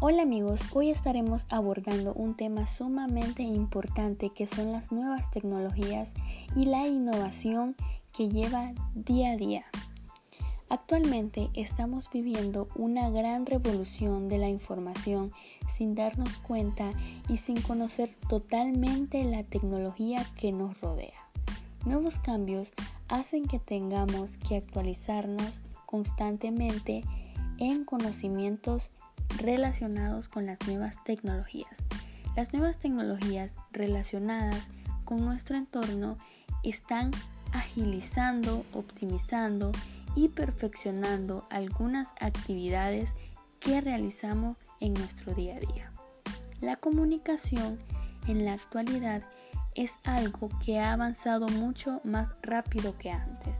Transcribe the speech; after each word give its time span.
Hola 0.00 0.22
amigos, 0.22 0.60
hoy 0.74 0.90
estaremos 0.90 1.42
abordando 1.48 2.12
un 2.14 2.36
tema 2.36 2.68
sumamente 2.68 3.42
importante 3.42 4.30
que 4.30 4.46
son 4.46 4.70
las 4.70 4.92
nuevas 4.92 5.28
tecnologías 5.32 6.10
y 6.54 6.66
la 6.66 6.86
innovación 6.86 7.74
que 8.16 8.28
lleva 8.28 8.70
día 8.94 9.32
a 9.32 9.36
día. 9.36 9.64
Actualmente 10.68 11.48
estamos 11.54 12.08
viviendo 12.12 12.68
una 12.76 13.10
gran 13.10 13.44
revolución 13.44 14.28
de 14.28 14.38
la 14.38 14.48
información 14.48 15.32
sin 15.76 15.96
darnos 15.96 16.36
cuenta 16.46 16.92
y 17.28 17.38
sin 17.38 17.60
conocer 17.60 18.08
totalmente 18.28 19.24
la 19.24 19.42
tecnología 19.42 20.24
que 20.38 20.52
nos 20.52 20.80
rodea. 20.80 21.18
Nuevos 21.86 22.14
cambios 22.18 22.68
hacen 23.08 23.48
que 23.48 23.58
tengamos 23.58 24.30
que 24.48 24.58
actualizarnos 24.58 25.50
constantemente 25.86 27.02
en 27.58 27.84
conocimientos 27.84 28.90
relacionados 29.36 30.28
con 30.28 30.46
las 30.46 30.58
nuevas 30.66 31.02
tecnologías. 31.04 31.76
Las 32.36 32.52
nuevas 32.52 32.78
tecnologías 32.78 33.52
relacionadas 33.72 34.62
con 35.04 35.24
nuestro 35.24 35.56
entorno 35.56 36.18
están 36.62 37.10
agilizando, 37.52 38.64
optimizando 38.72 39.72
y 40.14 40.28
perfeccionando 40.28 41.46
algunas 41.50 42.08
actividades 42.20 43.08
que 43.60 43.80
realizamos 43.80 44.56
en 44.80 44.94
nuestro 44.94 45.34
día 45.34 45.56
a 45.56 45.60
día. 45.60 45.90
La 46.60 46.76
comunicación 46.76 47.78
en 48.26 48.44
la 48.44 48.54
actualidad 48.54 49.22
es 49.74 49.92
algo 50.04 50.50
que 50.64 50.80
ha 50.80 50.92
avanzado 50.92 51.48
mucho 51.48 52.00
más 52.04 52.28
rápido 52.42 52.96
que 52.98 53.10
antes. 53.10 53.54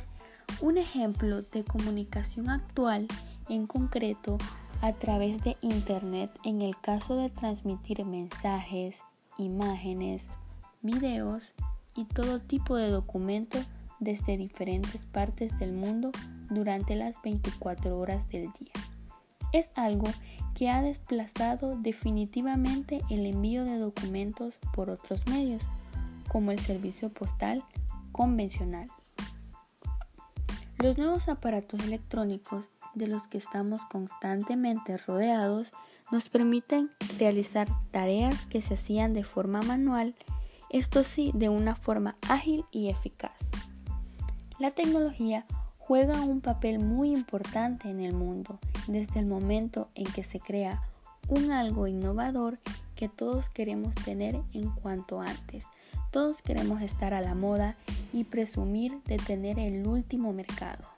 Un 0.60 0.78
ejemplo 0.78 1.42
de 1.42 1.64
comunicación 1.64 2.50
actual 2.50 3.06
en 3.48 3.66
concreto 3.66 4.38
a 4.80 4.92
través 4.92 5.42
de 5.42 5.56
Internet 5.60 6.30
en 6.44 6.62
el 6.62 6.78
caso 6.78 7.16
de 7.16 7.30
transmitir 7.30 8.04
mensajes, 8.04 8.96
imágenes, 9.36 10.24
videos 10.82 11.42
y 11.96 12.04
todo 12.04 12.38
tipo 12.38 12.76
de 12.76 12.90
documentos 12.90 13.64
desde 13.98 14.36
diferentes 14.36 15.02
partes 15.02 15.58
del 15.58 15.72
mundo 15.72 16.12
durante 16.50 16.94
las 16.94 17.20
24 17.22 17.98
horas 17.98 18.28
del 18.28 18.52
día. 18.58 18.72
Es 19.52 19.66
algo 19.76 20.08
que 20.54 20.70
ha 20.70 20.82
desplazado 20.82 21.76
definitivamente 21.76 23.02
el 23.10 23.26
envío 23.26 23.64
de 23.64 23.78
documentos 23.78 24.58
por 24.74 24.90
otros 24.90 25.26
medios, 25.26 25.62
como 26.28 26.52
el 26.52 26.60
servicio 26.60 27.08
postal 27.08 27.62
convencional. 28.12 28.88
Los 30.78 30.98
nuevos 30.98 31.28
aparatos 31.28 31.80
electrónicos 31.80 32.66
de 32.98 33.06
los 33.06 33.26
que 33.26 33.38
estamos 33.38 33.80
constantemente 33.90 34.96
rodeados 34.96 35.72
nos 36.10 36.28
permiten 36.28 36.90
realizar 37.18 37.68
tareas 37.90 38.46
que 38.46 38.62
se 38.62 38.74
hacían 38.74 39.14
de 39.14 39.24
forma 39.24 39.62
manual, 39.62 40.14
esto 40.70 41.04
sí, 41.04 41.30
de 41.34 41.48
una 41.48 41.74
forma 41.74 42.14
ágil 42.28 42.64
y 42.72 42.88
eficaz. 42.88 43.32
La 44.58 44.70
tecnología 44.70 45.44
juega 45.78 46.22
un 46.22 46.40
papel 46.40 46.78
muy 46.78 47.12
importante 47.12 47.88
en 47.88 48.00
el 48.00 48.12
mundo 48.12 48.58
desde 48.86 49.20
el 49.20 49.26
momento 49.26 49.88
en 49.94 50.06
que 50.12 50.24
se 50.24 50.40
crea 50.40 50.82
un 51.28 51.50
algo 51.50 51.86
innovador 51.86 52.58
que 52.96 53.08
todos 53.08 53.48
queremos 53.50 53.94
tener 53.94 54.36
en 54.54 54.68
cuanto 54.70 55.20
antes. 55.20 55.64
Todos 56.10 56.42
queremos 56.42 56.82
estar 56.82 57.14
a 57.14 57.20
la 57.20 57.34
moda 57.34 57.76
y 58.12 58.24
presumir 58.24 58.92
de 59.04 59.18
tener 59.18 59.58
el 59.58 59.86
último 59.86 60.32
mercado. 60.32 60.97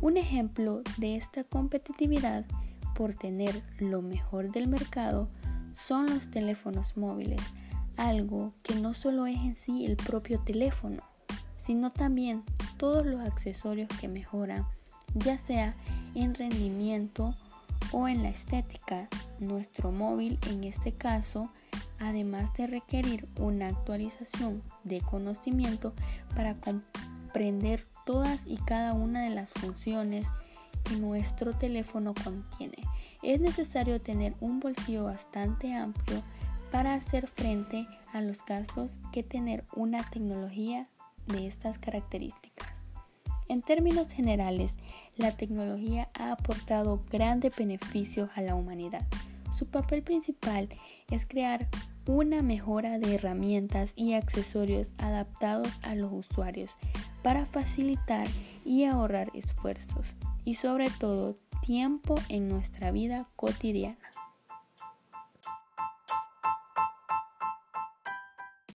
Un 0.00 0.16
ejemplo 0.16 0.82
de 0.98 1.16
esta 1.16 1.44
competitividad 1.44 2.44
por 2.94 3.14
tener 3.14 3.60
lo 3.78 4.02
mejor 4.02 4.50
del 4.50 4.68
mercado 4.68 5.28
son 5.76 6.08
los 6.08 6.30
teléfonos 6.30 6.96
móviles, 6.96 7.40
algo 7.96 8.52
que 8.62 8.74
no 8.74 8.94
solo 8.94 9.26
es 9.26 9.36
en 9.36 9.56
sí 9.56 9.84
el 9.84 9.96
propio 9.96 10.38
teléfono, 10.38 11.02
sino 11.64 11.90
también 11.90 12.42
todos 12.76 13.06
los 13.06 13.20
accesorios 13.20 13.88
que 14.00 14.08
mejoran, 14.08 14.64
ya 15.14 15.38
sea 15.38 15.74
en 16.14 16.34
rendimiento 16.34 17.34
o 17.92 18.08
en 18.08 18.22
la 18.22 18.28
estética. 18.28 19.08
Nuestro 19.40 19.90
móvil 19.90 20.38
en 20.48 20.64
este 20.64 20.92
caso, 20.92 21.48
además 22.00 22.52
de 22.56 22.66
requerir 22.66 23.26
una 23.36 23.68
actualización 23.68 24.62
de 24.84 25.00
conocimiento 25.00 25.92
para 26.36 26.54
comprender 26.54 27.82
todas 28.04 28.40
y 28.46 28.56
cada 28.56 28.92
una 28.92 29.22
de 29.22 29.30
las 29.30 29.50
funciones 29.50 30.26
que 30.84 30.96
nuestro 30.96 31.52
teléfono 31.52 32.14
contiene. 32.14 32.76
Es 33.22 33.40
necesario 33.40 34.00
tener 34.00 34.34
un 34.40 34.60
bolsillo 34.60 35.04
bastante 35.04 35.74
amplio 35.74 36.22
para 36.70 36.94
hacer 36.94 37.26
frente 37.26 37.86
a 38.12 38.20
los 38.20 38.44
gastos 38.44 38.90
que 39.12 39.22
tener 39.22 39.64
una 39.74 40.08
tecnología 40.10 40.86
de 41.28 41.46
estas 41.46 41.78
características. 41.78 42.68
En 43.48 43.62
términos 43.62 44.08
generales, 44.08 44.72
la 45.16 45.32
tecnología 45.32 46.08
ha 46.14 46.32
aportado 46.32 47.00
grandes 47.10 47.54
beneficios 47.56 48.30
a 48.34 48.40
la 48.40 48.54
humanidad. 48.54 49.04
Su 49.58 49.66
papel 49.66 50.02
principal 50.02 50.68
es 51.10 51.26
crear 51.26 51.66
una 52.06 52.42
mejora 52.42 52.98
de 52.98 53.14
herramientas 53.14 53.90
y 53.96 54.14
accesorios 54.14 54.88
adaptados 54.98 55.68
a 55.82 55.94
los 55.94 56.12
usuarios 56.12 56.70
para 57.24 57.46
facilitar 57.46 58.28
y 58.66 58.84
ahorrar 58.84 59.30
esfuerzos 59.34 60.06
y 60.44 60.56
sobre 60.56 60.90
todo 60.90 61.34
tiempo 61.64 62.20
en 62.28 62.50
nuestra 62.50 62.92
vida 62.92 63.24
cotidiana. 63.34 63.96